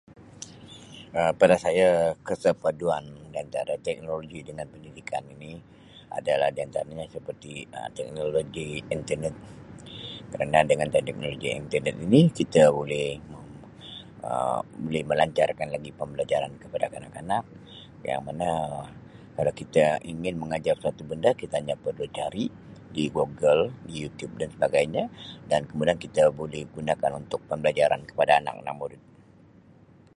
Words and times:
Um 1.19 1.31
Pada 1.39 1.55
saya 1.65 1.89
kesepaduan 2.27 3.05
di 3.31 3.37
antara 3.43 3.73
teknologi 3.87 4.39
dengan 4.49 4.65
pendidikan 4.73 5.21
ini 5.37 5.53
adalah 6.17 6.49
di 6.55 6.59
antaranya 6.65 7.05
seperti 7.15 7.53
Um 7.77 7.89
teknologi 7.97 8.69
internet 8.97 9.35
kerana 10.33 10.59
dengan 10.69 10.89
teknologi 10.95 11.47
internet 11.63 11.95
ini 12.05 12.19
kita 12.39 12.61
buli 12.77 13.05
me- 13.31 13.49
Um 14.29 14.61
buli 14.83 15.01
melancarkan 15.09 15.67
lagi 15.75 15.91
pembelajaran 15.99 16.51
kepada 16.61 16.85
kanak-kanak 16.93 17.43
yang 18.09 18.21
mana 18.27 18.49
kalau 19.37 19.53
kita 19.59 19.85
ingin 20.11 20.35
mengajar 20.41 20.73
suatu 20.81 21.01
benda 21.11 21.29
kita 21.41 21.53
hanya 21.61 21.75
perlu 21.85 22.05
cari 22.17 22.45
di 22.95 23.03
Google, 23.15 23.61
Youtube 23.97 24.33
dan 24.39 24.49
sebagainya 24.55 25.03
dan 25.49 25.61
kemudian 25.69 25.95
kita 26.05 26.23
boleh 26.39 26.61
gunakan 26.75 27.11
untuk 27.21 27.39
pembelajaran 27.49 28.01
kepada 28.09 28.31
anak-anak 28.43 28.75
murid. 28.81 29.01